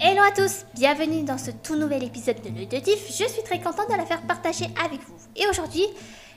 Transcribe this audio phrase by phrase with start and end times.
[0.00, 3.08] Hello à tous, bienvenue dans ce tout nouvel épisode de l'auditif.
[3.08, 5.16] Je suis très contente de la faire partager avec vous.
[5.34, 5.82] Et aujourd'hui,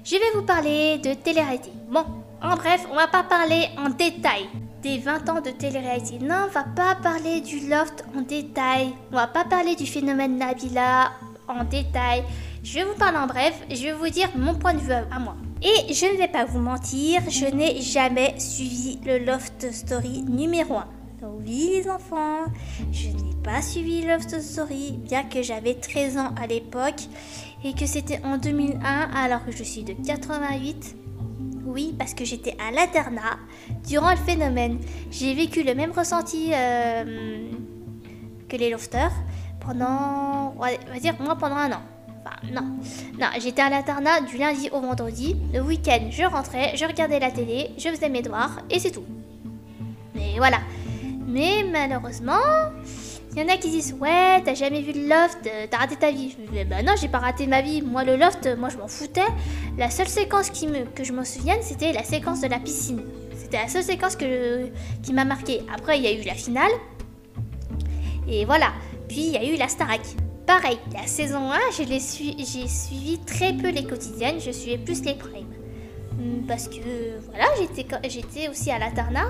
[0.03, 1.69] je vais vous parler de télé-réalité.
[1.87, 2.03] Bon,
[2.41, 4.49] en bref, on va pas parler en détail
[4.81, 6.17] des 20 ans de télé-réalité.
[6.17, 8.93] Non, on va pas parler du loft en détail.
[9.11, 11.11] On va pas parler du phénomène Nabila
[11.47, 12.23] en détail.
[12.63, 15.19] Je vais vous parler en bref, je vais vous dire mon point de vue à
[15.19, 15.35] moi.
[15.61, 20.77] Et je ne vais pas vous mentir, je n'ai jamais suivi le Loft Story numéro
[20.77, 20.87] 1.
[21.45, 22.45] Oui les enfants,
[22.91, 27.01] je n'ai pas suivi Loft Story, bien que j'avais 13 ans à l'époque
[27.63, 28.79] et que c'était en 2001
[29.15, 30.95] alors que je suis de 88.
[31.65, 33.37] Oui, parce que j'étais à l'internat
[33.87, 34.79] durant le phénomène.
[35.09, 37.51] J'ai vécu le même ressenti euh,
[38.49, 39.13] que les lofters
[39.59, 41.81] pendant, on va dire, moi pendant un an.
[42.23, 42.77] Enfin, non.
[43.19, 45.35] Non, j'étais à l'internat du lundi au vendredi.
[45.53, 49.05] Le week-end, je rentrais, je regardais la télé, je faisais mes devoirs et c'est tout.
[50.13, 50.59] Mais voilà.
[51.25, 52.33] Mais malheureusement,
[53.33, 55.95] il y en a qui disent Ouais, t'as jamais vu le loft, euh, t'as raté
[55.95, 56.35] ta vie.
[56.53, 57.81] Je Bah non, j'ai pas raté ma vie.
[57.81, 59.21] Moi, le loft, moi je m'en foutais.
[59.77, 63.01] La seule séquence qui me, que je m'en souvienne, c'était la séquence de la piscine.
[63.37, 64.67] C'était la seule séquence que,
[65.01, 65.61] qui m'a marqué.
[65.73, 66.71] Après, il y a eu la finale.
[68.27, 68.73] Et voilà.
[69.07, 70.01] Puis il y a eu la Starac.
[70.45, 75.47] Pareil, la saison 1, j'ai suivi très peu les quotidiennes, je suivais plus les primes.
[76.47, 77.45] Parce que voilà,
[78.03, 79.27] j'étais aussi à l'internat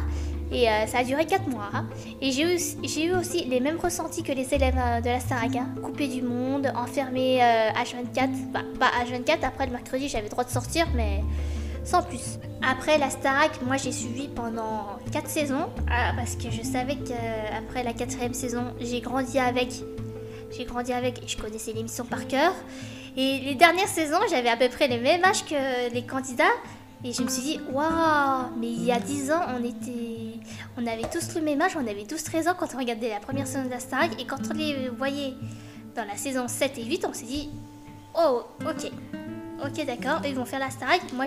[0.52, 1.70] et euh, ça a duré 4 mois.
[1.74, 1.86] Hein.
[2.22, 5.52] Et j'ai eu, aussi les mêmes ressentis que les élèves euh, de la Starac.
[5.82, 8.24] Coupés du monde, enfermés H24.
[8.24, 11.22] Euh, bah, pas H24, après le mercredi j'avais le droit de sortir, mais
[11.84, 12.38] sans plus.
[12.62, 15.70] Après la Starac, moi j'ai suivi pendant 4 saisons.
[15.88, 19.70] parce que je savais qu'après la quatrième saison, j'ai grandi avec
[20.52, 22.54] j'ai grandi avec et je connaissais l'émission par cœur.
[23.16, 26.44] Et les dernières saisons, j'avais à peu près les mêmes âges que les candidats.
[27.04, 30.40] Et je me suis dit, waouh, mais il y a 10 ans, on était.
[30.78, 33.20] On avait tous le même âge, on avait tous 13 ans quand on regardait la
[33.20, 35.34] première saison de la Et quand on les voyait
[35.96, 37.50] dans la saison 7 et 8, on s'est dit,
[38.16, 38.92] oh, ok.
[39.64, 41.02] Ok, d'accord, ils vont faire la Starac.
[41.14, 41.26] Moi,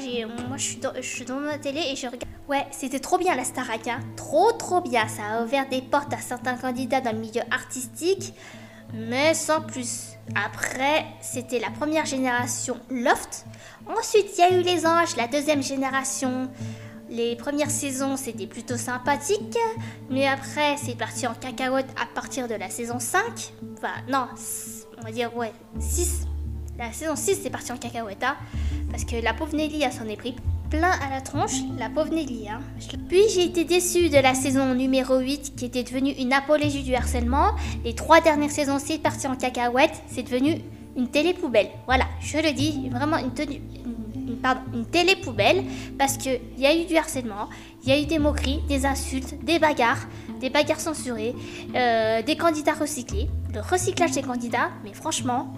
[0.48, 2.25] moi je, suis dans, je suis dans ma télé et je regarde.
[2.48, 4.00] Ouais, c'était trop bien la Starac, hein.
[4.16, 5.06] Trop, trop bien.
[5.09, 8.32] Ça a ouvert des portes à certains candidats dans le milieu artistique
[8.94, 10.10] mais sans plus.
[10.34, 13.44] Après, c'était la première génération Loft.
[13.87, 16.49] Ensuite, il y a eu les Anges, la deuxième génération.
[17.11, 19.59] Les premières saisons, c'était plutôt sympathique.
[20.11, 23.22] Mais après, c'est parti en cacahuète à partir de la saison 5.
[23.77, 24.27] Enfin, non,
[24.99, 26.27] on va dire, ouais, 6.
[26.78, 28.25] La saison 6, c'est parti en cacahuète.
[28.25, 28.37] Hein,
[28.91, 30.34] parce que la pauvre Nelly, elle s'en est pris
[30.71, 32.49] plein à la tronche, la pauvre Nelly.
[32.49, 32.61] Hein.
[33.09, 36.95] Puis j'ai été déçue de la saison numéro 8 qui était devenue une apologie du
[36.95, 37.53] harcèlement.
[37.84, 40.62] Les trois dernières saisons, c'est parti en cacahuète, c'est devenu
[40.97, 41.69] une télé poubelle.
[41.87, 43.60] Voilà, je le dis, vraiment une tenue.
[44.43, 45.65] pardon, une télé poubelle
[45.99, 47.49] parce qu'il y a eu du harcèlement,
[47.82, 50.06] il y a eu des moqueries, des insultes, des bagarres,
[50.41, 51.34] des bagarres censurées,
[51.75, 55.53] euh, des candidats recyclés, le recyclage des candidats, mais franchement,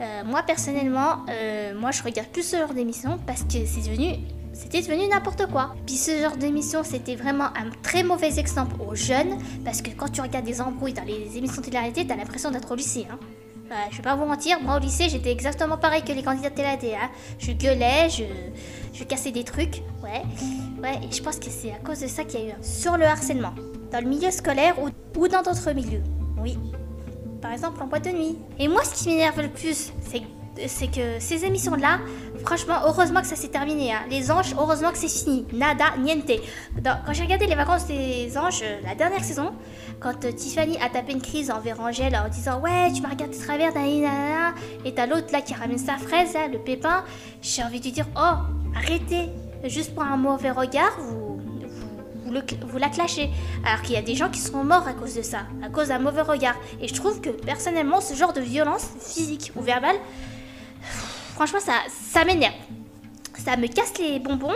[0.00, 4.18] euh, moi personnellement, euh, moi je regarde plus ce genre d'émission parce que c'est devenu
[4.52, 5.74] c'était devenu n'importe quoi.
[5.86, 10.10] Puis ce genre d'émission, c'était vraiment un très mauvais exemple aux jeunes, parce que quand
[10.10, 13.06] tu regardes des embrouilles dans les émissions de télé-réalité, t'as l'impression d'être au lycée.
[13.10, 13.18] Hein.
[13.90, 16.54] Je vais pas vous mentir, moi au lycée, j'étais exactement pareil que les candidats de
[16.54, 16.94] télé-réalité.
[16.94, 17.10] Hein.
[17.38, 18.24] Je gueulais, je,
[18.92, 20.22] je cassais des trucs, ouais.
[20.82, 22.96] Ouais, et je pense que c'est à cause de ça qu'il y a eu sur
[22.96, 23.54] le harcèlement,
[23.90, 24.88] dans le milieu scolaire ou,
[25.18, 26.02] ou dans d'autres milieux.
[26.38, 26.58] Oui.
[27.40, 28.38] Par exemple en boîte de nuit.
[28.58, 29.92] Et moi, ce qui m'énerve le plus,
[30.66, 31.98] c'est que ces émissions-là,
[32.44, 33.92] franchement, heureusement que ça s'est terminé.
[33.92, 34.00] Hein.
[34.10, 35.46] Les anges, heureusement que c'est fini.
[35.52, 36.40] Nada, niente.
[36.82, 39.52] quand j'ai regardé les vacances des anges, euh, la dernière saison,
[40.00, 43.36] quand euh, Tiffany a tapé une crise envers Angèle en disant Ouais, tu m'as regardé
[43.36, 44.54] de travers, nanana,
[44.84, 47.04] et t'as l'autre là qui ramène sa fraise, le pépin,
[47.40, 48.36] j'ai envie de dire Oh,
[48.76, 49.28] arrêtez.
[49.64, 51.40] Juste pour un mauvais regard, vous,
[52.24, 53.30] vous, la clashez.
[53.64, 55.88] Alors qu'il y a des gens qui sont morts à cause de ça, à cause
[55.88, 56.56] d'un mauvais regard.
[56.80, 59.96] Et je trouve que personnellement, ce genre de violence physique ou verbale,
[61.46, 62.54] franchement, ça, ça m'énerve.
[63.36, 64.54] Ça me casse les bonbons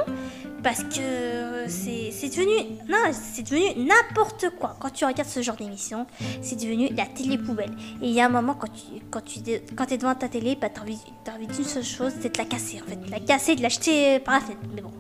[0.63, 4.77] parce que c'est devenu non c'est devenu n'importe quoi.
[4.81, 6.07] Quand tu regardes ce genre d'émission
[6.43, 7.73] c'est devenu la télé poubelle.
[8.03, 9.41] Et il y a un moment quand tu quand tu
[9.75, 10.99] quand es devant ta télé bah t'as envie
[11.35, 12.97] envie d'une seule chose c'est de la casser en fait.
[12.97, 14.61] De la casser de l'acheter par la fenêtre.
[14.75, 14.93] Mais bon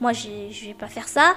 [0.00, 1.34] moi je vais pas faire ça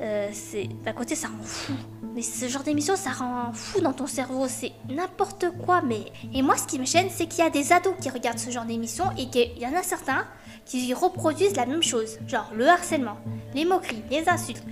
[0.00, 1.72] euh, c'est d'un côté ça rend fou
[2.16, 4.46] mais ce genre d'émission, ça rend fou dans ton cerveau.
[4.48, 5.82] C'est n'importe quoi.
[5.82, 6.00] Mais
[6.32, 8.50] et moi, ce qui me gêne, c'est qu'il y a des ados qui regardent ce
[8.50, 10.24] genre d'émission et qu'il y en a certains
[10.64, 13.18] qui reproduisent la même chose, genre le harcèlement,
[13.54, 14.64] les moqueries, les insultes.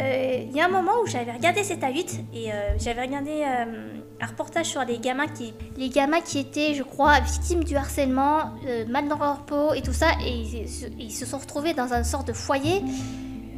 [0.00, 3.02] Euh, il y a un moment où j'avais regardé cet à 8 et euh, j'avais
[3.02, 7.64] regardé euh, un reportage sur les gamins qui les gamins qui étaient je crois victimes
[7.64, 8.52] du harcèlement
[8.88, 12.04] mal dans leur peau et tout ça et ils, ils, se sont retrouvés dans un
[12.04, 12.82] sort de foyer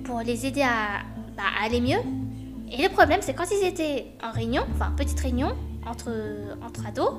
[0.04, 1.02] pour les aider à,
[1.36, 1.98] bah, à aller mieux
[2.72, 5.52] et le problème, c'est quand ils étaient en réunion, enfin petite réunion,
[5.86, 6.10] entre,
[6.66, 7.12] entre ados.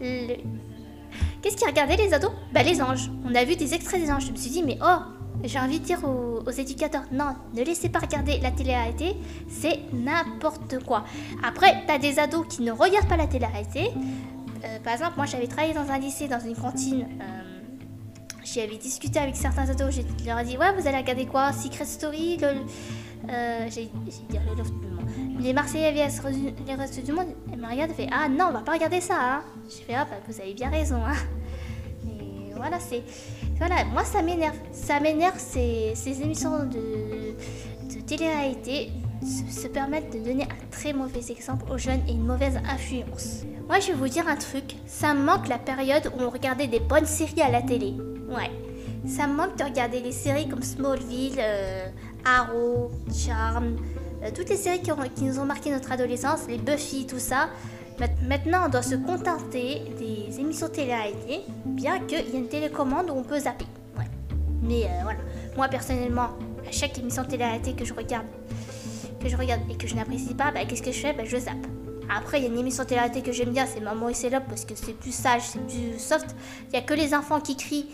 [0.00, 2.32] Qu'est-ce qu'ils regardaient les ados?
[2.52, 3.08] Bah les anges.
[3.24, 4.26] On a vu des extraits des anges.
[4.26, 4.98] Je me suis dit, mais oh,
[5.44, 9.14] j'ai envie de dire aux, éducateurs, non, ne laissez pas regarder la télé-réalité,
[9.48, 11.04] c'est n'importe quoi.
[11.44, 13.90] Après, t'as des ados qui ne regardent pas la télé-réalité.
[14.64, 17.06] Euh, par exemple, moi j'avais travaillé dans un lycée, dans une cantine.
[17.20, 17.57] Euh,
[18.52, 19.94] J'y avais discuté avec certains ados.
[19.94, 21.52] Je leur ai dit, ouais, vous allez regarder quoi?
[21.52, 22.46] Secret Story, le,
[23.30, 23.90] euh, j'ai dit
[24.30, 26.22] le Les Marseillais vs
[26.66, 27.26] les restes du monde.
[27.52, 29.16] Elle m'a regardé et fait, ah non, on va pas regarder ça.
[29.20, 29.42] Hein.
[29.68, 30.96] J'ai fait, ah bah vous avez bien raison.
[30.96, 31.16] Hein.
[32.06, 33.02] Et voilà, c'est
[33.58, 34.56] voilà, moi ça m'énerve.
[34.72, 37.34] Ça m'énerve ces, ces émissions de,
[37.94, 38.92] de télé-réalité
[39.50, 43.42] se, permettent de donner un très mauvais exemple aux jeunes et une mauvaise influence.
[43.66, 46.68] Moi je vais vous dire un truc, ça me manque la période où on regardait
[46.68, 47.94] des bonnes séries à la télé.
[48.28, 48.50] Ouais.
[49.06, 51.88] Ça me manque de regarder les séries comme Smallville, euh,
[52.24, 53.76] Arrow, Charm,
[54.22, 57.48] euh, toutes les séries qui, nous ont marqué notre adolescence, les Buffy, tout ça.
[58.28, 63.14] Maintenant, on doit se contenter des émissions télé-réalité, bien qu'il y ait une télécommande où
[63.14, 63.66] on peut zapper.
[64.62, 65.20] Mais euh, voilà,
[65.56, 66.30] moi personnellement,
[66.66, 68.26] à chaque émission télé-réalité que je regarde,
[69.20, 71.12] que je regarde et que je n'apprécie pas, bah, qu'est-ce que je fais?
[71.12, 71.66] Bah, Je zappe.
[72.10, 74.64] Après, il y a une émission télé-réalité que j'aime bien, c'est Maman et c'est parce
[74.64, 76.34] que c'est plus sage, c'est plus soft.
[76.68, 77.88] Il n'y a que les enfants qui crient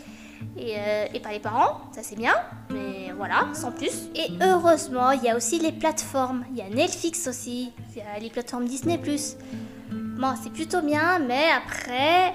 [0.57, 2.33] et, euh, pas les parents, ça c'est bien,
[2.69, 4.09] mais voilà, sans plus.
[4.15, 6.45] Et heureusement, il y a aussi les plateformes.
[6.51, 8.99] Il y a Netflix aussi, il y a les plateformes Disney.
[9.91, 12.31] Bon, c'est plutôt bien, mais après,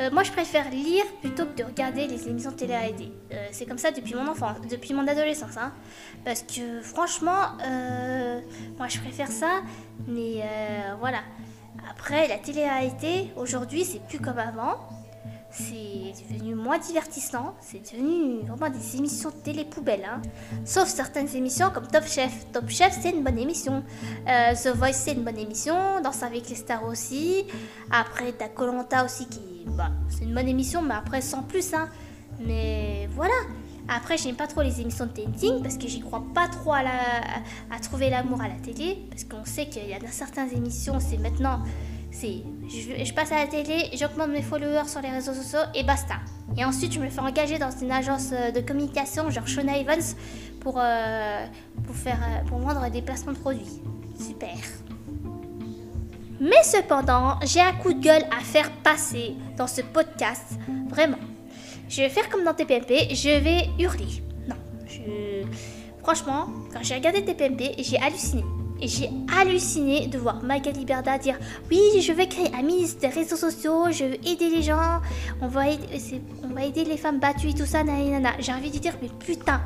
[0.00, 3.12] euh, moi je préfère lire plutôt que de regarder les émissions de télé-réalité.
[3.32, 5.56] Euh, c'est comme ça depuis mon enfance, depuis mon adolescence.
[5.56, 5.72] Hein.
[6.24, 8.40] Parce que franchement, euh,
[8.78, 9.62] moi je préfère ça,
[10.06, 10.42] mais
[11.00, 11.18] voilà.
[11.90, 14.78] Après, la télé-réalité, aujourd'hui, c'est plus comme avant
[15.50, 20.04] c'est devenu moins divertissant, c'est devenu vraiment des émissions télé poubelle.
[20.04, 20.20] Hein.
[20.64, 22.50] Sauf certaines émissions comme Top Chef.
[22.52, 23.82] Top Chef, c'est une bonne émission.
[24.28, 26.00] Euh, The Voice, c'est une bonne émission.
[26.02, 27.44] Danse avec les stars aussi.
[27.90, 29.40] Après, t'as Colanta aussi qui.
[29.66, 31.72] Bah, c'est une bonne émission, mais après, sans plus.
[31.72, 31.88] Hein.
[32.40, 33.34] Mais voilà.
[33.88, 36.80] Après, j'aime pas trop les émissions de dating parce que j'y crois pas trop à,
[37.70, 39.06] à trouver l'amour à la télé.
[39.08, 41.62] Parce qu'on sait qu'il y a certaines émissions, c'est maintenant
[42.10, 46.16] c'est je, passe à la télé, j'augmente mes followers sur les réseaux sociaux et basta.
[46.56, 50.02] Et ensuite, je me fais engager dans une agence euh, de communication, genre Shona Evans,
[50.60, 51.46] pour, euh,
[51.86, 53.80] pour, faire, euh, pour vendre des placements de produits.
[54.18, 54.56] Super.
[56.40, 60.58] Mais cependant, j'ai un coup de gueule à faire passer dans ce podcast.
[60.88, 61.18] Vraiment.
[61.88, 64.22] Je vais faire comme dans TPMP, je vais hurler.
[64.46, 64.56] Non,
[64.86, 65.46] je...
[66.02, 68.44] Franchement, quand j'ai regardé TPMP, j'ai halluciné.
[68.80, 71.36] Et j'ai halluciné de voir Magali Berda dire
[71.70, 75.00] Oui, je vais créer un ministre des réseaux sociaux, je veux aider les gens,
[75.40, 78.30] on va aider, les femmes battues tout ça, nanana.
[78.38, 79.60] J'ai envie de dire Mais putain,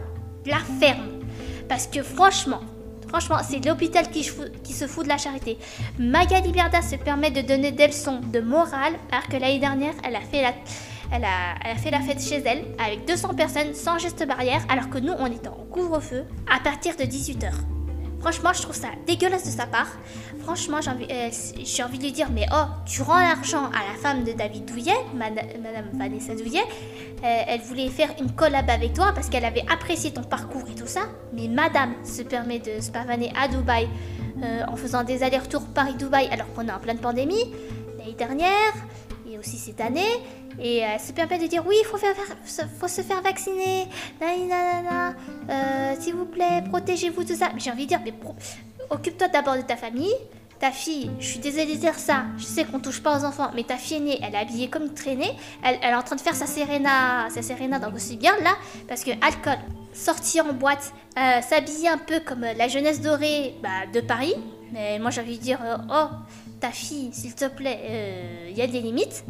[0.47, 1.20] la ferme
[1.69, 2.61] Parce que franchement,
[3.09, 5.58] franchement, c'est l'hôpital qui, se fout de la charité.
[5.99, 10.17] Magali Berda se permet de donner des leçons de morale, alors que l'année dernière, elle
[10.17, 10.53] a fait la.
[11.15, 14.97] Elle a, fait la fête chez elle avec 200 personnes sans geste barrière alors que
[14.97, 17.53] nous on est en couvre-feu à partir de 18h.
[18.22, 19.88] Franchement, je trouve ça dégueulasse de sa part.
[20.44, 24.22] Franchement, j'ai envie, euh, de lui dire, mais oh, tu rends l'argent à la femme
[24.22, 25.44] de David Douillet, Madame,
[25.92, 26.62] Vanessa Douillet.
[27.24, 30.74] Euh, elle voulait faire une collab avec toi parce qu'elle avait apprécié ton parcours et
[30.76, 31.00] tout ça.
[31.32, 33.88] Mais Madame se permet de se pavaner à Dubaï
[34.40, 37.52] euh, en faisant des allers-retours Paris-Dubaï alors qu'on est en pleine pandémie
[37.98, 38.72] l'année dernière
[39.43, 40.01] aussi cette année.
[40.61, 42.15] Et elle se permet de dire oui, il faut, faire,
[42.79, 43.89] faut se faire vacciner.
[44.22, 47.51] Euh, S'il vous plaît, protégez-vous, tout ça.
[47.56, 48.15] J'ai envie de dire, mais
[48.91, 50.15] occupe-toi d'abord de ta famille.
[50.61, 53.51] Ta fille, je suis désolée de dire ça, je sais qu'on touche pas aux enfants,
[53.53, 55.32] mais ta fille aînée, elle est habillée comme traînée,
[55.65, 58.55] elle, est en train de faire sa Serena, sa Serena, donc aussi bien là,
[58.87, 59.58] parce que alcool,
[59.93, 64.37] sortir en boîte, euh, s'habiller un peu comme la jeunesse dorée bah, de Paris,
[64.72, 66.15] mais moi j'ai envie de dire, euh, oh,
[66.62, 69.24] ta fille, s'il te plaît, euh, il y a des limites.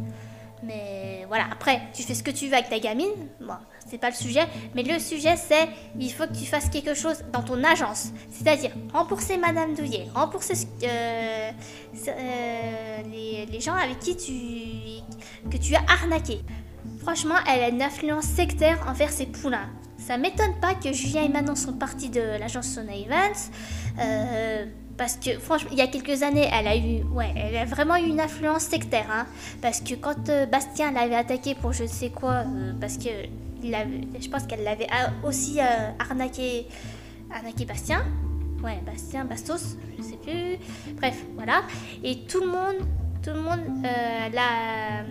[0.63, 3.09] Mais voilà, après, tu fais ce que tu veux avec ta gamine.
[3.41, 4.45] Bon, c'est pas le sujet.
[4.75, 5.67] Mais le sujet, c'est
[5.99, 8.11] il faut que tu fasses quelque chose dans ton agence.
[8.31, 11.51] C'est-à-dire rembourser Madame Douillet, rembourser euh,
[12.07, 12.97] euh,
[13.51, 16.39] les, gens avec qui tu, que tu as arnaqué.
[17.01, 19.69] Franchement, elle a une influence sectaire envers ses poulains.
[19.97, 23.33] Ça m'étonne pas que Julien et Manon sont partis de l'agence Sona Evans.
[23.99, 24.65] Euh,
[24.97, 27.95] parce que franchement, il y a quelques années, elle a eu, ouais, elle a vraiment
[27.95, 29.25] eu une influence sectaire, hein.
[29.61, 33.09] Parce que quand euh, Bastien l'avait attaqué pour je ne sais quoi, euh, parce que
[33.63, 33.75] il
[34.19, 34.87] je pense qu'elle l'avait
[35.23, 36.67] aussi euh, arnaqué,
[37.33, 38.03] arnaqué Bastien.
[38.63, 40.57] Ouais, Bastien, Bastos, je sais plus.
[40.95, 41.63] Bref, voilà.
[42.03, 42.75] Et tout le monde,
[43.23, 43.61] tout le monde
[44.33, 45.03] l'a,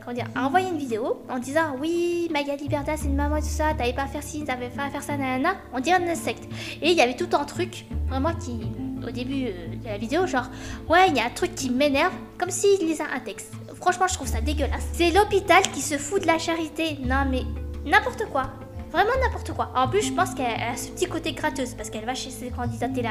[0.00, 3.40] comment dire, a envoyé une vidéo en disant oui, Magali Berda c'est une maman et
[3.40, 5.54] tout ça, t'avais pas à faire ci, t'avais pas à faire ça, nanana.
[5.72, 6.44] On dirait une secte.
[6.80, 8.60] Et il y avait tout un truc vraiment qui,
[9.06, 10.46] au début euh, de la vidéo, genre,
[10.88, 13.52] ouais, il y a un truc qui m'énerve, comme s'il lisait un texte.
[13.74, 14.86] Franchement, je trouve ça dégueulasse.
[14.92, 16.98] C'est l'hôpital qui se fout de la charité.
[17.04, 17.42] Non, mais
[17.84, 18.44] n'importe quoi.
[18.92, 19.70] Vraiment n'importe quoi.
[19.74, 22.50] En plus, je pense qu'elle a ce petit côté gratteuse parce qu'elle va chez ses
[22.50, 23.08] candidats télé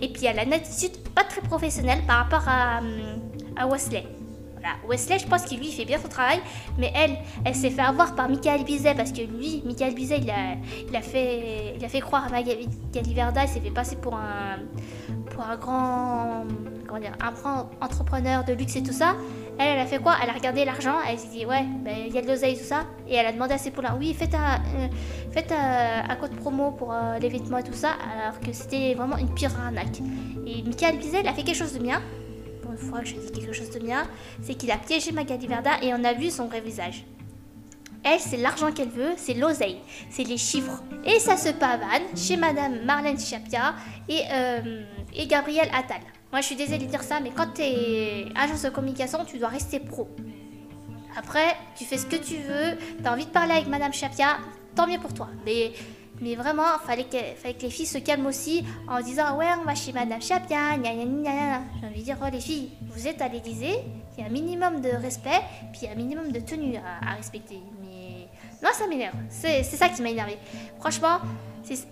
[0.00, 3.20] et puis elle a une attitude pas très professionnelle par rapport à, hum,
[3.56, 4.04] à Wesley.
[4.54, 4.76] Voilà.
[4.88, 6.40] Wesley, je pense qu'il lui fait bien son travail,
[6.76, 10.30] mais elle, elle s'est fait avoir par Michael Bizet parce que lui, Michael Bizet, il
[10.30, 10.56] a,
[10.88, 12.68] il a, fait, il a fait croire à Magali
[13.14, 14.58] Verda, il s'est fait passer pour un,
[15.30, 16.44] pour un grand,
[16.86, 19.16] comment dire, un grand entrepreneur de luxe et tout ça.
[19.58, 20.16] Elle, elle a fait quoi?
[20.22, 22.64] Elle a regardé l'argent, elle s'est dit, ouais, ben, il y a de l'oseille tout
[22.64, 22.86] ça.
[23.06, 24.88] Et elle a demandé à ses poulains, oui, faites un, euh,
[25.30, 29.16] faites un, code promo pour euh, les vêtements et tout ça, alors que c'était vraiment
[29.16, 30.00] une pire arnaque.
[30.46, 32.00] Et Michael il a fait quelque chose de bien.
[32.62, 34.06] Pour une fois que je dis quelque chose de bien,
[34.42, 37.04] c'est qu'il a piégé Magali Verda et on a vu son vrai visage.
[38.04, 39.78] Elle, c'est l'argent qu'elle veut, c'est l'oseille,
[40.10, 40.82] c'est les chiffres.
[41.04, 43.74] Et ça se pavane chez Madame Marlène Chapia
[44.08, 44.82] et, euh,
[45.14, 46.00] et Gabriel Attal.
[46.32, 49.38] Moi, je suis désolée de dire ça, mais quand tu es agence de communication, tu
[49.38, 50.08] dois rester pro.
[51.14, 54.38] Après, tu fais ce que tu veux, tu as envie de parler avec Madame Chapia,
[54.74, 55.28] tant mieux pour toi.
[55.44, 55.72] Mais,
[56.22, 59.66] mais vraiment, fallait que, fallait que les filles se calment aussi en disant Ouais, on
[59.66, 63.06] va chez Madame Chapia, gna gna gna J'ai envie de dire Oh, les filles, vous
[63.06, 63.80] êtes à l'Élysée,
[64.16, 66.76] il y a un minimum de respect, puis il y a un minimum de tenue
[66.78, 67.60] à, respecter.
[67.82, 68.26] Mais
[68.62, 69.16] moi, ça m'énerve.
[69.28, 70.38] C'est ça qui m'a énervé.
[70.80, 71.18] Franchement,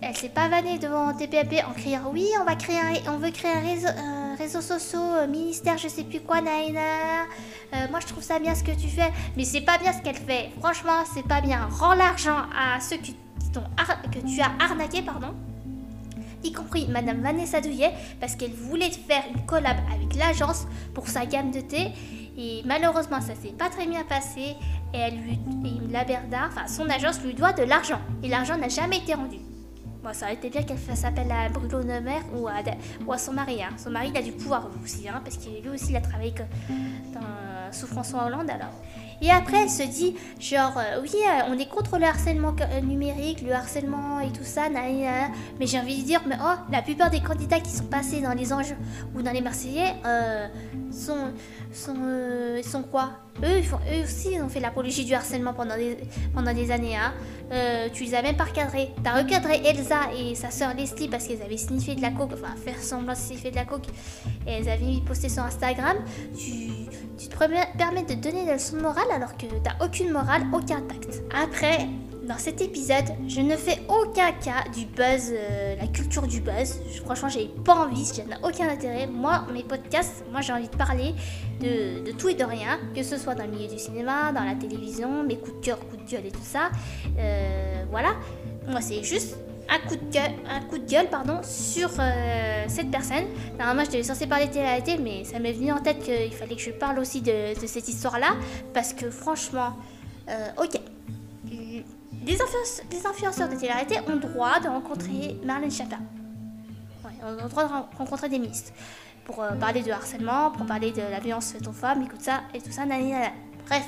[0.01, 3.51] elle s'est pas vannée devant TPAP en criant Oui, on, va créer on veut créer
[3.51, 3.87] un réseau.
[3.87, 7.25] Euh, réseaux sociaux, euh, ministère, je sais plus quoi, Naina.
[7.73, 10.01] Euh, moi, je trouve ça bien ce que tu fais, mais c'est pas bien ce
[10.01, 10.49] qu'elle fait.
[10.59, 11.67] Franchement, c'est pas bien.
[11.79, 15.35] Rends l'argent à ceux que tu as arnaqué, pardon.
[16.43, 21.27] Y compris Madame Vanessa Douillet, parce qu'elle voulait faire une collab avec l'agence pour sa
[21.27, 21.91] gamme de thé.
[22.35, 24.55] Et malheureusement, ça s'est pas très bien passé.
[24.93, 28.01] Et elle lui, et la Berda, enfin son agence lui doit de l'argent.
[28.23, 29.37] Et l'argent n'a jamais été rendu.
[30.03, 33.61] Bon, ça aurait été bien qu'elle appel à Bruno Maire ou à, son mari.
[33.61, 33.69] Hein.
[33.77, 36.33] Son mari, il a du pouvoir aussi, hein, parce qu'il lui aussi, il a travaillé
[37.13, 38.49] dans, sous François Hollande.
[38.49, 38.73] Alors.
[39.21, 42.81] Et après, elle se dit, genre, euh, oui, euh, on est contre le harcèlement euh,
[42.81, 47.11] numérique, le harcèlement et tout ça, mais j'ai envie de dire, mais oh, la plupart
[47.11, 48.73] des candidats qui sont passés dans les anges
[49.15, 49.93] ou dans les Marseillais
[50.91, 51.33] sont,
[51.73, 53.11] sont, quoi?
[53.43, 55.97] Eux, eux aussi, ils ont fait l'apologie du harcèlement pendant des,
[56.33, 56.95] pendant des années.
[56.95, 57.13] Hein.
[57.93, 58.89] tu les as même pas recadrés.
[59.03, 62.55] T'as recadré Elsa et sa sœur Leslie parce qu'elles avaient sniffé de la coke, enfin,
[62.55, 63.87] faire semblant de sniffer de la coke,
[64.47, 65.97] et elles avaient posté sur Instagram.
[66.37, 66.71] Tu,
[67.17, 70.81] tu te permets de donner des leçons de morale alors que t'as aucune morale, aucun
[70.81, 71.21] tact.
[71.33, 71.87] Après,
[72.23, 76.79] dans cet épisode, je ne fais aucun cas du buzz, euh, la culture du buzz.
[77.03, 79.07] Franchement, j'ai pas envie, ça n'a aucun intérêt.
[79.07, 81.15] Moi, mes podcasts, moi j'ai envie de parler
[81.61, 84.53] de, tout et de rien, que ce soit dans le milieu du cinéma, dans la
[84.53, 86.69] télévision, mes coups de cœur, coups de gueule et tout ça.
[87.17, 88.11] Euh, voilà,
[88.67, 89.35] moi c'est juste
[89.67, 93.25] un coup de gueule, un coup de gueule pardon, sur euh, cette personne.
[93.57, 96.55] Normalement, je devais censé parler de télé mais ça m'est venu en tête qu'il fallait
[96.55, 98.35] que je parle aussi de, cette histoire-là,
[98.73, 99.73] parce que franchement,
[100.61, 100.79] ok.
[102.25, 102.37] Les,
[103.05, 103.73] influenceurs de télé
[104.07, 105.97] ont droit de rencontrer Marlène Chapin.
[107.03, 108.71] Ouais, ont droit de rencontrer des ministres
[109.25, 112.41] pour euh, parler de harcèlement, pour parler de la violence faite aux femmes, écoute ça,
[112.53, 113.31] et tout ça, nanana.
[113.65, 113.85] Bref.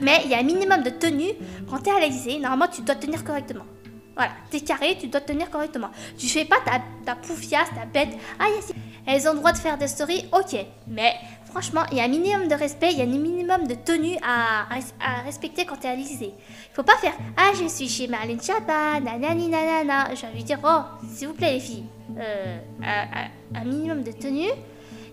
[0.00, 1.32] Mais il y a un minimum de tenue.
[1.68, 3.64] Quand tu es à l'Élysée, normalement, tu dois tenir correctement.
[4.16, 5.90] Voilà, t'es carré, tu dois tenir correctement.
[6.16, 8.16] Tu fais pas ta, ta poufiasse, ta bête.
[8.38, 8.46] Ah,
[9.06, 10.56] elles ont le droit de faire des stories, ok.
[10.88, 11.14] Mais
[11.54, 14.16] franchement, il y a un minimum de respect, il y a un minimum de tenue
[14.26, 14.66] à,
[15.24, 16.32] respecter quand t'es à l'Élysée.
[16.36, 20.12] Il faut pas faire Ah, je suis chez Marlène Chapa, nanani nanana.
[20.16, 21.84] J'ai envie de dire Oh, s'il vous plaît, les filles,
[22.18, 22.58] euh,
[23.54, 24.50] un minimum de tenue.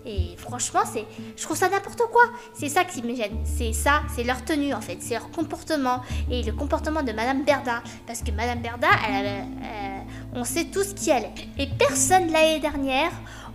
[0.04, 1.04] Et franchement, c'est,
[1.36, 2.22] je trouve ça n'importe quoi.
[2.54, 3.38] C'est ça qui me gêne.
[3.44, 7.44] C'est ça, c'est leur tenue en fait, c'est leur comportement et le comportement de Madame
[7.44, 7.82] Berda.
[8.06, 9.98] Parce que Madame Berda, euh,
[10.34, 11.62] on sait tous qui elle est.
[11.62, 13.12] Et personne l'année dernière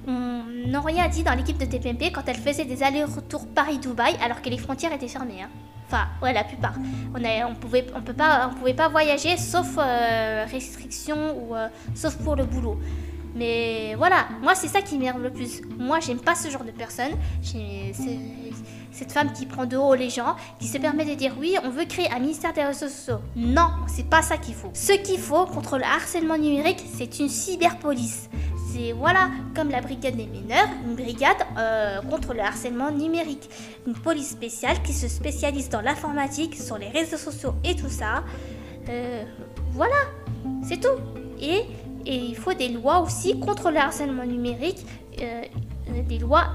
[0.08, 4.50] n'a rien dit dans l'équipe de TPMP quand elle faisait des allers-retours Paris-Dubaï alors que
[4.50, 5.44] les frontières étaient fermées.
[5.44, 5.50] Hein.
[5.88, 6.76] Enfin, ouais, la plupart.
[7.14, 12.36] On, on pouvait, pas, on pouvait pas voyager sauf euh, restrictions ou euh, sauf pour
[12.36, 12.78] le boulot.
[13.38, 15.62] Mais voilà, moi c'est ça qui m'énerve le plus.
[15.78, 17.12] Moi j'aime pas ce genre de personne.
[18.92, 21.70] Cette femme qui prend de haut les gens, qui se permet de dire oui, on
[21.70, 23.20] veut créer un ministère des réseaux sociaux.
[23.36, 24.72] Non, c'est pas ça qu'il faut.
[24.74, 28.28] Ce qu'il faut contre le harcèlement numérique, c'est une cyberpolice.
[28.74, 33.50] C'est voilà, comme la brigade des mineurs, une brigade euh, contre le harcèlement numérique.
[33.86, 38.24] Une police spéciale qui se spécialise dans l'informatique, sur les réseaux sociaux et tout ça.
[38.90, 39.24] Euh,
[39.74, 39.96] voilà,
[40.68, 41.00] c'est tout.
[41.40, 41.66] Et
[42.08, 44.86] et il faut des lois aussi contre le harcèlement numérique,
[45.22, 45.44] euh,
[45.90, 46.46] euh, des lois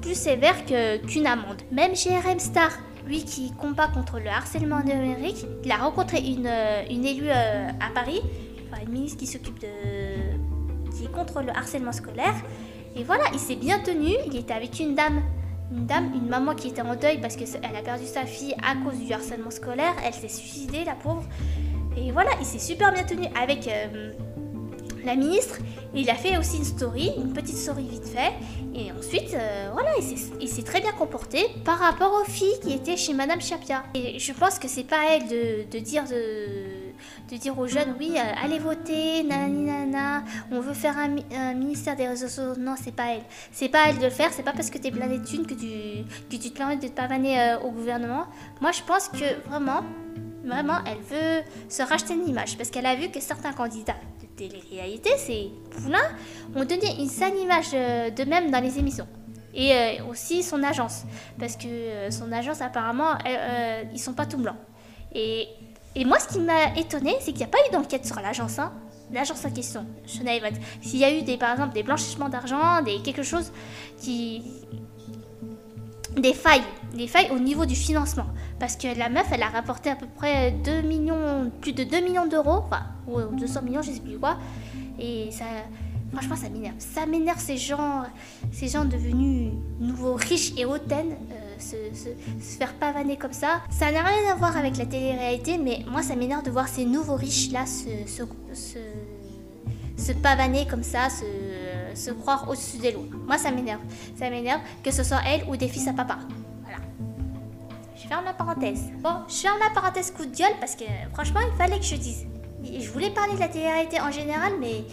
[0.00, 0.64] plus sévères
[1.06, 1.60] qu'une amende.
[1.70, 2.70] Même chez RM Star,
[3.06, 7.90] lui qui combat contre le harcèlement numérique, il a rencontré une, euh, une élue à
[7.94, 8.22] Paris,
[8.82, 9.68] une ministre qui s'occupe de.
[10.96, 12.34] qui est contre le harcèlement scolaire.
[12.96, 14.14] Et voilà, il s'est bien tenu.
[14.26, 15.22] Il était avec une dame,
[15.70, 18.74] une dame, une maman qui était en deuil parce qu'elle a perdu sa fille à
[18.82, 19.94] cause du harcèlement scolaire.
[20.04, 21.24] Elle s'est suicidée, la pauvre.
[21.96, 24.12] Et voilà, il s'est super bien tenu avec euh,
[25.04, 25.58] la ministre.
[25.94, 28.32] Il a fait aussi une story, une petite story vite fait.
[28.74, 29.90] Et ensuite, euh, voilà,
[30.40, 33.82] il s'est très bien comporté par rapport aux filles qui étaient chez Madame Chapia.
[33.94, 38.44] Et je pense que c'est pas à elle de, dire de, aux jeunes, oui, euh,
[38.44, 42.54] allez voter, nanani nana, on veut faire un, ministère des réseaux sociaux.
[42.58, 43.22] Non, c'est pas elle.
[43.52, 46.50] C'est pas elle de le faire, c'est pas parce que t'es que tu, que tu
[46.50, 48.26] te permets de te pavaner euh, au gouvernement.
[48.60, 49.82] Moi, je pense que vraiment,
[50.44, 53.96] vraiment, elle veut se racheter une image parce qu'elle a vu que certains candidats
[54.36, 55.98] télé-réalité, c'est Poulain,
[56.54, 59.06] ont donné une sale image euh, d'eux-mêmes dans les émissions.
[59.54, 61.02] Et euh, aussi son agence.
[61.38, 63.18] Parce que euh, son agence, apparemment,
[63.92, 64.56] ils sont pas tout blancs.
[65.14, 65.48] Et,
[65.94, 68.58] et moi, ce qui m'a étonné, c'est qu'il n'y a pas eu d'enquête sur l'agence.
[68.58, 68.72] Hein.
[69.12, 70.54] L'agence en question, Shona Evans.
[70.80, 73.52] S'il y a eu, des, par exemple, des blanchissements d'argent, des quelque chose
[74.00, 74.42] qui,
[76.16, 76.62] des failles,
[76.94, 78.26] des failles au niveau du financement.
[78.58, 82.00] Parce que la meuf, elle a rapporté à peu près 2 millions, plus de 2
[82.00, 84.38] millions d'euros, enfin, ou 200 millions, je sais plus quoi.
[84.98, 85.44] Et ça,
[86.12, 86.76] franchement, ça m'énerve.
[86.78, 88.04] Ça m'énerve ces gens,
[88.52, 91.16] ces gens devenus nouveaux riches et hautaines.
[91.32, 93.60] Euh, se, faire pavaner comme ça.
[93.70, 96.84] Ça n'a rien à voir avec la télé-réalité, mais moi ça m'énerve de voir ces
[96.84, 98.78] nouveaux riches là se, se,
[99.96, 101.08] se pavaner comme ça,
[101.94, 103.04] se croire au-dessus des lois.
[103.26, 103.80] Moi, ça m'énerve.
[104.18, 106.18] Ça m'énerve que ce soit elle ou des fils à papa.
[108.20, 108.90] La parenthèse.
[109.00, 111.96] Bon, je ferme la parenthèse coup de gueule parce que franchement, il fallait que je
[111.96, 112.26] dise.
[112.62, 114.84] Je voulais parler de la télé-réalité en général, mais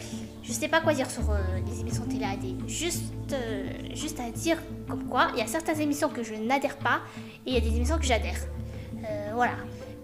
[0.42, 2.56] je sais pas quoi dire sur euh, les émissions télé-réalité.
[2.66, 4.58] Juste, euh, juste à dire
[4.88, 7.02] comme quoi, il y a certaines émissions que je n'adhère pas
[7.46, 8.38] et il y a des émissions que j'adhère.
[9.04, 9.52] Euh, voilà.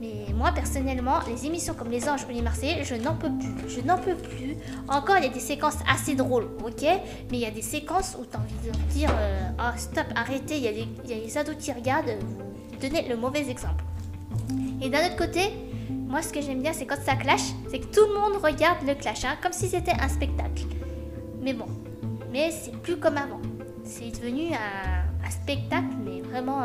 [0.01, 3.69] Mais moi, personnellement, les émissions comme Les Anges ou Les Marseillais, je n'en peux plus.
[3.69, 4.57] Je n'en peux plus.
[4.89, 6.83] Encore, il y a des séquences assez drôles, ok?
[6.83, 9.09] Mais il y a des séquences où tu as envie de dire
[9.57, 12.17] Ah, stop, arrêtez, il y, a des, il y a des ados qui regardent,
[12.87, 13.83] donnez le mauvais exemple.
[14.81, 15.51] Et d'un autre côté,
[15.89, 18.85] moi, ce que j'aime bien, c'est quand ça clash, c'est que tout le monde regarde
[18.85, 20.63] le clash, hein, comme si c'était un spectacle.
[21.41, 21.65] Mais bon,
[22.31, 23.41] mais c'est plus comme avant.
[23.83, 26.61] C'est devenu un, spectacle, mais vraiment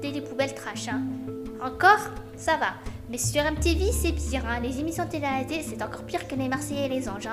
[0.00, 0.88] des télé poubelle trash.
[0.88, 1.02] Hein.
[1.62, 2.74] Encore, ça va.
[3.10, 4.44] Mais sur MTV, c'est pire.
[4.46, 4.60] Hein.
[4.60, 5.26] Les émissions télé
[5.62, 7.28] c'est encore pire que les Marseillais et les Anges.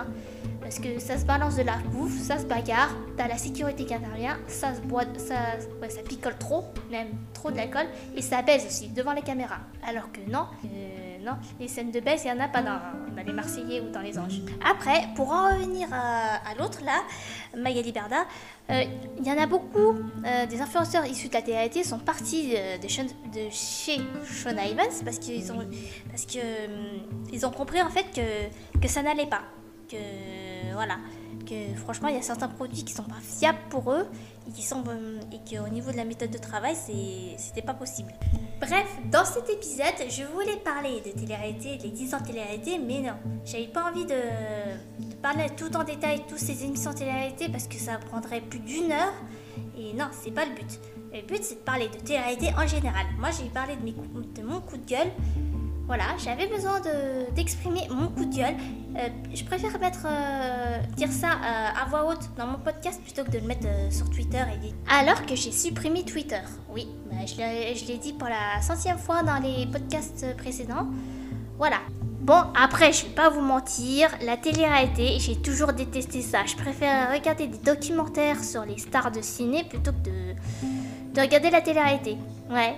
[0.63, 4.37] Parce que ça se balance de la bouffe, ça se bagarre, t'as la sécurité intervient,
[4.47, 8.87] ça se boit, ça, ça picole trop, même trop de l'alcool, et ça baise aussi
[8.87, 9.59] devant les caméras.
[9.85, 12.79] Alors que non, euh, non, les scènes de baisse, il n'y en a pas dans,
[13.25, 14.41] les Marseillais ou dans les Anges.
[14.65, 17.03] Après, pour en revenir à, l'autre là,
[17.57, 18.25] Magali Berda,
[18.69, 18.83] euh,
[19.19, 19.95] il y en a beaucoup
[20.25, 25.51] euh, des influenceurs issus de la télé sont partis de, chez Shona Evans parce qu'ils
[25.51, 25.67] ont,
[26.09, 29.41] parce ont compris en fait que, que ça n'allait pas.
[29.93, 30.97] Que voilà,
[31.47, 34.07] que franchement il y a certains produits qui sont pas fiables pour eux
[34.47, 34.83] et qui sont
[35.31, 36.75] et qu'au niveau de la méthode de travail
[37.37, 38.11] c'était pas possible.
[38.59, 43.13] Bref, dans cet épisode, je voulais parler de télé-réalité, les 10 ans télé-réalité, mais non,
[43.45, 44.15] j'avais pas envie de,
[45.21, 49.13] parler tout en détail toutes ces émissions télé-réalité parce que ça prendrait plus d'une heure
[49.77, 50.79] et non, c'est pas le but.
[51.13, 53.05] Le but c'est de parler de télé-réalité en général.
[53.19, 55.11] Moi j'ai parlé de, mes, de mon coup de gueule
[55.85, 56.79] voilà, j'avais besoin
[57.35, 58.55] d'exprimer mon coup de gueule.
[58.95, 63.23] Euh, je préfère mettre, euh, dire ça euh, à voix haute dans mon podcast plutôt
[63.25, 64.43] que de le mettre sur Twitter.
[64.63, 64.73] Et...
[64.89, 66.39] Alors que j'ai supprimé Twitter.
[66.69, 70.87] Oui, bah, je l'ai dit pour la centième fois dans les podcasts précédents.
[71.57, 71.77] Voilà.
[72.21, 76.45] Bon, après, je vais pas vous mentir, la télé-réalité, j'ai toujours détesté ça.
[76.45, 81.49] Je préfère regarder des documentaires sur les stars de ciné plutôt que de, de regarder
[81.49, 82.15] la télé-réalité.
[82.49, 82.77] Ouais,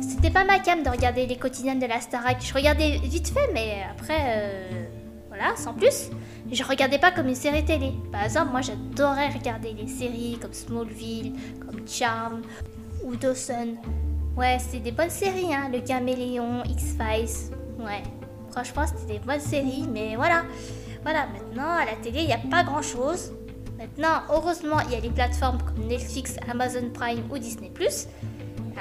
[0.00, 2.38] c'était pas ma cam de regarder les quotidiennes de la Starac.
[2.40, 4.84] Je regardais vite fait, mais après, euh,
[5.28, 6.10] voilà, sans plus.
[6.50, 7.92] Je regardais pas comme une série télé.
[8.10, 12.42] Par exemple, moi j'adorais regarder les séries comme Smallville, comme Charm
[13.04, 13.76] ou Dawson.
[14.36, 15.68] Ouais, c'était des bonnes séries, hein.
[15.72, 17.52] Le Caméléon, X-Files.
[17.78, 18.02] Ouais,
[18.50, 20.44] franchement, c'était des bonnes séries, mais voilà.
[21.02, 23.32] Voilà, maintenant à la télé, il n'y a pas grand chose.
[23.78, 27.70] Maintenant, heureusement, il y a des plateformes comme Netflix, Amazon Prime ou Disney.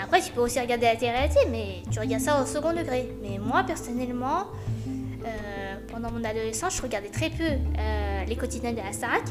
[0.01, 3.09] Après, tu peux aussi regarder la télé-réalité, mais tu regardes ça au second degré.
[3.21, 4.47] Mais moi, personnellement,
[4.87, 9.23] euh, pendant mon adolescence, je regardais très peu euh, les quotidiennes de la Starac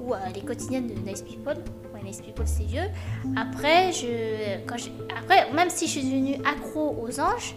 [0.00, 1.56] ou euh, les quotidiennes de Nice People.
[1.94, 2.88] Ouais, Nice People, c'est vieux.
[3.36, 4.76] Après, je, quand
[5.18, 7.56] après, même si je suis devenue accro aux anges,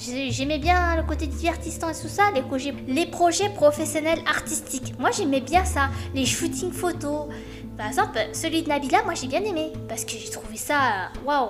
[0.00, 4.96] J'aimais bien le côté divertissant et tout ça, les projets, les projets professionnels artistiques.
[4.96, 7.26] Moi, j'aimais bien ça, les shootings photos,
[7.76, 9.72] Par exemple, celui de Nabila, moi j'ai bien aimé.
[9.88, 11.10] Parce que j'ai trouvé ça.
[11.24, 11.48] Waouh!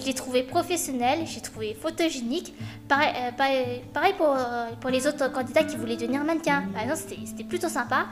[0.00, 2.54] Je l'ai trouvé professionnel, j'ai trouvé photogénique.
[2.88, 6.64] Pareil, euh, pour, euh, pour, les autres candidats qui voulaient devenir mannequin.
[6.72, 8.06] Par exemple, c'était plutôt sympa.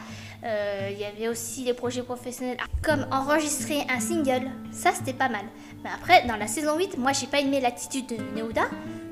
[0.45, 4.51] Euh, il y avait aussi des projets professionnels comme enregistrer un single.
[4.71, 5.45] Ça, c'était pas mal.
[5.85, 8.63] Mais après, dans la saison 8, moi j'ai pas aimé l'attitude de Neouda.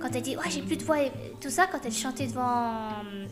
[0.01, 2.73] Quand elle dit Ouais, j'ai plus de voix et tout ça, quand elle chantait devant,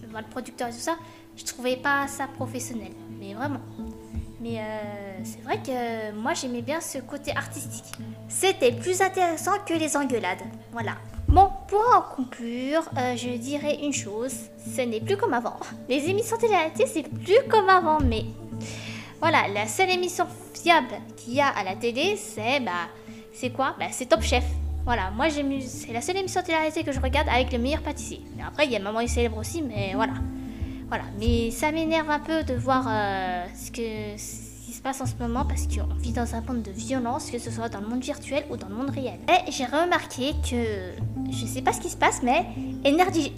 [0.03, 0.97] devant le producteur et tout ça,
[1.37, 2.93] je trouvais pas ça professionnel.
[3.19, 3.61] Mais vraiment.
[4.47, 7.93] Mais euh, c'est vrai que moi j'aimais bien ce côté artistique.
[8.29, 10.43] C'était plus intéressant que les engueulades.
[10.73, 10.93] Voilà.
[11.27, 14.35] Bon, pour en conclure, euh, je dirais une chose,
[14.75, 15.57] ce n'est plus comme avant.
[15.89, 16.55] Les émissions télé
[16.87, 18.25] c'est plus comme avant, mais
[19.21, 22.87] voilà, la seule émission fiable qu'il y a à la télé, c'est bah,
[23.33, 23.75] c'est quoi?
[23.81, 24.45] Bah, c'est Top Chef.
[24.85, 28.21] Voilà, moi j'aime, c'est la seule émission télé que je regarde avec le meilleur pâtissier.
[28.47, 30.13] après, il y a Maman est célèbre aussi, mais voilà.
[30.88, 35.07] Voilà, mais ça m'énerve un peu de voir euh, ce, que, qui se passe en
[35.07, 37.88] ce moment parce qu'on vit dans un monde de violence, que ce soit dans le
[37.88, 39.18] monde virtuel ou dans le monde réel.
[39.29, 40.92] Et j'ai remarqué que,
[41.31, 42.46] je sais pas ce qui se passe, mais
[42.85, 43.33] Énergie,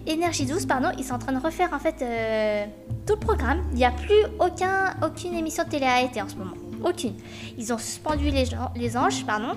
[0.46, 2.66] 12, pardon, ils sont en train de refaire en fait euh,
[3.06, 3.62] tout le programme.
[3.72, 6.54] Il n'y a plus aucun, aucune émission de télé-réalité en ce moment.
[6.84, 7.14] Aucune.
[7.56, 8.44] Ils ont suspendu les,
[8.76, 9.56] les anges, pardon.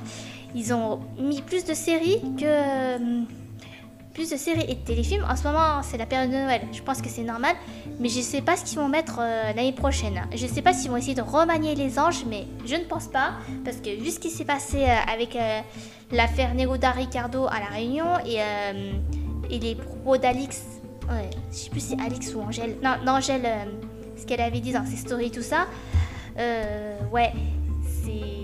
[0.56, 3.22] Ils ont mis plus de séries que euh,
[4.14, 5.26] plus de séries et de téléfilms.
[5.30, 6.62] En ce moment, c'est la période de Noël.
[6.72, 7.56] Je pense que c'est normal.
[8.00, 10.22] Mais je sais pas ce qu'ils vont mettre euh, l'année prochaine.
[10.34, 13.34] Je sais pas s'ils vont essayer de remanier les anges, mais je ne pense pas.
[13.64, 15.62] Parce que vu ce qui s'est passé euh, avec euh,
[16.12, 18.40] l'affaire Neruda Ricardo à La Réunion et,
[19.60, 20.64] les propos d'Alix.
[21.10, 22.78] Ouais, je sais plus si c'est Alix ou Angèle.
[22.82, 23.48] Non, non Angèle,
[24.16, 25.68] ce qu'elle avait dit dans ses stories, tout ça.
[26.38, 27.34] ouais,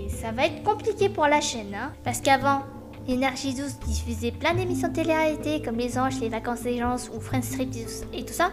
[0.08, 1.74] ça va être compliqué pour la chaîne.
[1.74, 2.62] Hein, parce qu'avant,
[3.08, 7.40] Énergie 12 diffusait plein d'émissions télé-réalité comme Les Anges, Les Vacances des gens ou Friends
[7.40, 7.74] Strip
[8.12, 8.50] et tout ça.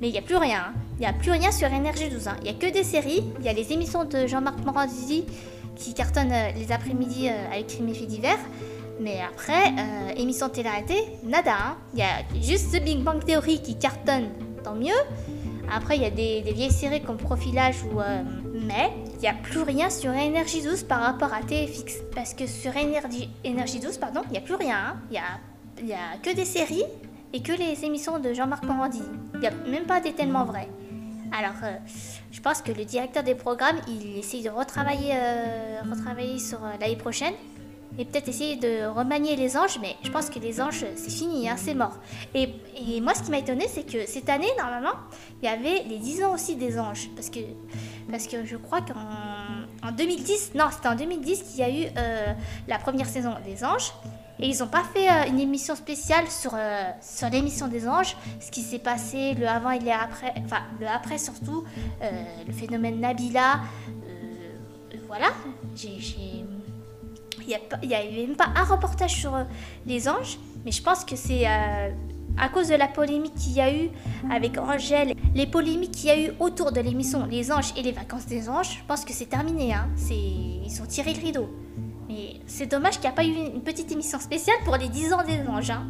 [0.00, 0.58] Mais il n'y a plus rien.
[0.70, 0.72] Hein.
[0.98, 2.26] Il n'y a plus rien sur Énergie 12.
[2.26, 2.36] Hein.
[2.40, 3.22] Il n'y a que des séries.
[3.38, 5.24] Il y a les émissions de Jean-Marc Morandini
[5.76, 8.40] qui cartonnent euh, les après-midi euh, avec Crime et divers.
[9.00, 11.54] Mais après, euh, émissions de télé-réalité, nada.
[11.54, 11.76] Hein.
[11.94, 14.30] Il y a juste The Big Bang Theory qui cartonne,
[14.64, 14.90] tant mieux.
[15.72, 18.00] Après, il y a des, vieilles séries comme Profilage ou...
[18.64, 21.94] mais il n'y a plus rien sur Énergie 12 par rapport à TFX.
[22.14, 24.76] Parce que sur Énergie, 12, pardon, il n'y a plus rien.
[24.76, 24.96] Hein.
[25.10, 26.84] Il n'y a, a que des séries
[27.32, 29.04] et que les émissions de Jean-Marc Morandini.
[29.34, 30.68] Il n'y a même pas des tellement vrais.
[31.32, 31.76] Alors, euh,
[32.30, 36.72] je pense que le directeur des programmes, il essaye de retravailler, euh, retravailler sur euh,
[36.78, 37.32] l'année prochaine
[37.98, 41.48] et peut-être essayer de remanier les anges, mais je pense que les anges, c'est fini,
[41.48, 41.98] hein, c'est mort.
[42.34, 44.94] Et, et, moi, ce qui m'a étonné, c'est que cette année, normalement,
[45.42, 47.10] il y avait les 10 ans aussi des anges.
[47.14, 47.40] Parce que,
[48.10, 48.94] parce que je crois qu'en
[49.82, 52.32] en 2010, non, c'était en 2010 qu'il y a eu euh,
[52.68, 53.92] la première saison des anges.
[54.38, 58.16] Et ils n'ont pas fait euh, une émission spéciale sur, euh, sur l'émission des anges,
[58.40, 61.64] ce qui s'est passé le avant et le après, enfin le après surtout,
[62.46, 63.60] le phénomène Nabila.
[65.06, 65.28] voilà,
[65.84, 66.46] il
[67.86, 69.32] n'y avait même pas un reportage sur
[69.86, 71.46] les anges, mais je pense que c'est
[72.38, 73.90] à cause de la polémique qu'il y a eu
[74.30, 77.92] avec Angèle, les polémiques qu'il y a eu autour de l'émission Les Anges et les
[77.92, 79.74] vacances des anges, je pense que c'est terminé.
[79.74, 79.88] Hein.
[80.10, 81.48] Ils ont tiré le rideau.
[82.08, 85.12] Mais c'est dommage qu'il n'y a pas eu une petite émission spéciale pour les 10
[85.12, 85.70] ans des anges.
[85.70, 85.86] Hein.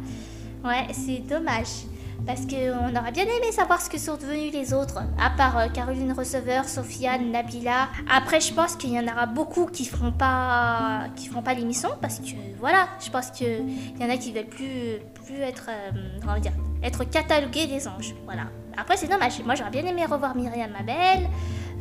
[0.63, 1.85] Ouais, c'est dommage.
[2.25, 5.67] Parce qu'on aurait bien aimé savoir ce que sont devenus les autres, à part euh,
[5.67, 7.89] Caroline Receveur, Sofiane, Nabila.
[8.09, 11.89] Après, je pense qu'il y en aura beaucoup qui feront pas, qui feront pas l'émission,
[12.01, 16.39] parce que voilà, je pense qu'il y en a qui veulent plus, plus être, euh,
[16.39, 18.15] dire, être catalogués des anges.
[18.23, 18.43] Voilà.
[18.77, 19.43] Après, c'est dommage.
[19.43, 21.29] Moi, j'aurais bien aimé revoir Myriam Mabel.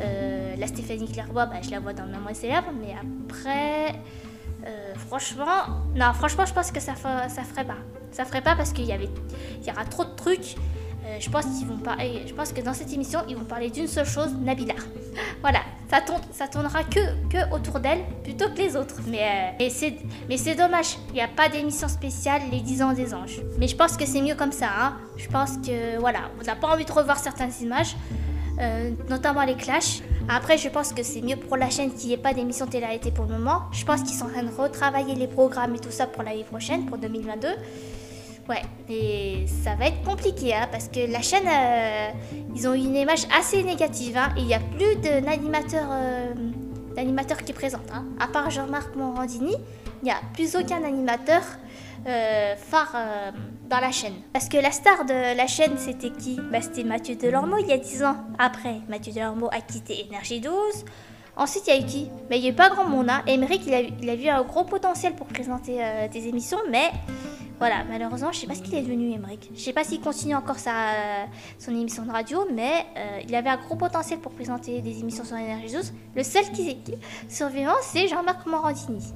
[0.01, 3.95] Euh, la Stéphanie Clairvoix, bah, je la vois dans Maman célèbre, mais après.
[5.13, 7.77] Franchement, non, franchement, je pense que ça, ça ferait pas.
[8.13, 9.11] Ça ferait pas parce qu'il y avait,
[9.63, 10.57] y aura trop de trucs.
[11.05, 14.73] Euh, je pense que dans cette émission, ils vont parler d'une seule chose, Nabila.
[15.43, 15.59] Voilà,
[15.91, 18.95] ça, tourne, tournera que, que autour d'elle plutôt que les autres.
[19.07, 23.43] Mais, euh, c'est dommage, il n'y a pas d'émission spéciale les 10 ans des anges.
[23.59, 24.71] Mais je pense que c'est mieux comme ça.
[24.81, 24.97] Hein.
[25.19, 27.97] Je pense que voilà, on n'a pas envie de revoir certaines images.
[28.59, 30.03] Euh, notamment les clashs.
[30.29, 33.11] Après, je pense que c'est mieux pour la chaîne qu'il n'y ait pas d'émission télé-réalité
[33.11, 33.63] pour le moment.
[33.73, 36.45] Je pense qu'ils sont en train de retravailler les programmes et tout ça pour l'année
[36.45, 37.49] prochaine, pour 2022.
[38.49, 42.09] Ouais, et ça va être compliqué, hein, parce que la chaîne, euh,
[42.55, 47.53] ils ont une image assez négative, hein, et il n'y a plus d'animateurs euh, qui
[47.53, 47.91] présentent.
[47.95, 48.05] Hein.
[48.19, 49.55] À part Jean-Marc Morandini,
[50.03, 51.43] il n'y a plus aucun animateur
[52.07, 53.31] euh, phare euh,
[53.69, 54.15] dans la chaîne.
[54.33, 56.41] Parce que la star de la chaîne, c'était qui?
[56.51, 58.17] Bah, C'était Mathieu Delormeau il y a 10 ans.
[58.39, 60.53] Après, Mathieu Delormeau a quitté Énergie 12.
[61.37, 62.11] Ensuite, il y a eu qui?
[62.29, 63.09] Mais il n'y a eu pas grand monde.
[63.09, 63.23] Hein.
[63.27, 66.91] il a, il a vu un gros potentiel pour présenter euh, des émissions, mais
[67.59, 69.49] Voilà, malheureusement, je sais pas ce qu'il est devenu, Emmerich.
[69.55, 70.73] Je sais pas s'il continue encore sa,
[71.61, 72.85] son émission de radio, mais
[73.29, 75.93] il avait un gros potentiel pour présenter des émissions sur Énergie 12.
[76.17, 79.15] Le seul qui est survivant, c'est Jean-Marc Morandini.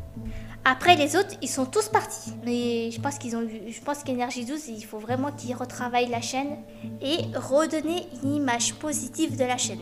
[0.68, 2.32] Après, les autres, ils sont tous partis.
[2.44, 6.56] Mais je pense qu'Énergie 12, il faut vraiment qu'ils retravaillent la chaîne
[7.00, 9.78] et redonner une image positive de la chaîne.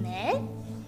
[0.00, 0.38] Mais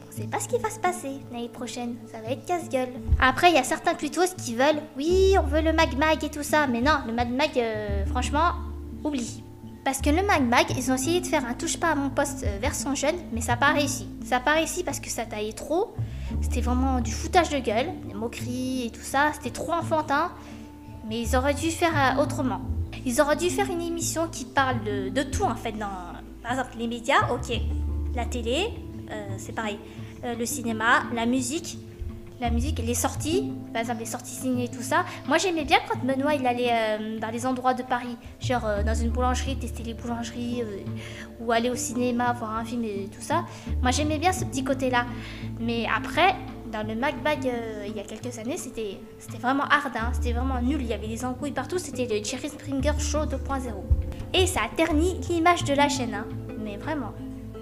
[0.09, 1.97] on sait pas ce qui va se passer l'année prochaine.
[2.13, 2.91] Ça va être casse-gueule.
[3.21, 4.81] Après, il y a certains tutos qui veulent.
[4.97, 6.69] Oui, on veut le Mag Mag et tout ça.
[6.69, 8.53] Mais non, le Mag Mag, euh, franchement,
[9.03, 9.43] oublie.
[9.85, 12.11] Parce que le Mag Mag, ils ont essayé de faire un touche pas à mon
[12.11, 14.07] poste euh, version jeune, mais ça n'a pas réussi.
[14.25, 15.93] Ça n'a pas réussi parce que ça taillait trop.
[16.40, 19.33] C'était vraiment du foutage de gueule, des moqueries et tout ça.
[19.35, 20.33] C'était trop enfantin.
[21.09, 22.61] Mais ils auraient dû faire euh, autrement.
[23.05, 25.73] Ils auraient dû faire une émission qui parle de, tout en fait.
[25.73, 25.88] Dans,
[26.42, 27.59] par exemple, les médias, ok.
[28.14, 28.68] La télé,
[29.11, 29.79] euh, c'est pareil.
[30.25, 31.79] Euh, le cinéma, la musique.
[32.43, 35.05] La musique, les sorties, par exemple les sorties ciné et tout ça.
[35.29, 38.83] Moi j'aimais bien quand Benoît il allait euh, dans les endroits de Paris, genre euh,
[38.83, 40.81] dans une boulangerie, tester les boulangeries, euh,
[41.39, 43.45] ou aller au cinéma, voir un film et tout ça.
[43.81, 45.07] Moi j'aimais bien ce petit côté-là.
[45.61, 46.35] Mais après,
[46.73, 47.49] dans le MacBag
[47.87, 50.11] il y a quelques années, c'était c'était vraiment hard, hein.
[50.13, 50.81] c'était vraiment nul.
[50.81, 53.39] Il y avait des embrouilles partout, c'était le Jerry Springer Show 2.0.
[54.35, 56.27] Et ça a terni l'image de la chaîne, hein.
[56.59, 57.13] mais vraiment.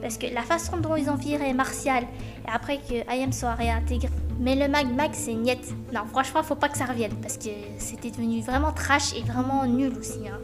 [0.00, 4.08] Parce que la façon dont ils ont viré Martial, et après que IM soit réintégré.
[4.40, 5.58] Mais le Mag c'est niet.
[5.92, 7.14] Non, franchement, faut pas que ça revienne.
[7.22, 10.26] Parce que c'était devenu vraiment trash et vraiment nul aussi.
[10.26, 10.38] hein.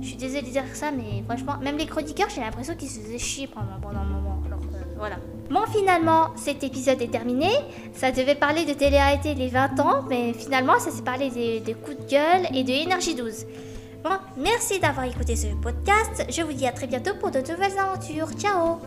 [0.00, 3.00] Je suis désolée de dire ça, mais franchement, même les chroniqueurs, j'ai l'impression qu'ils se
[3.00, 4.38] faisaient chier pendant, pendant un moment.
[4.46, 4.60] Alors,
[4.96, 5.16] voilà.
[5.50, 7.48] Bon, finalement, cet épisode est terminé.
[7.92, 11.74] Ça devait parler de télé-réalité les 20 ans, mais finalement, ça s'est parlé des, des
[11.74, 13.46] coups de gueule et de Énergie 12.
[14.04, 16.24] Bon, merci d'avoir écouté ce podcast.
[16.30, 18.30] Je vous dis à très bientôt pour de nouvelles aventures.
[18.38, 18.78] Ciao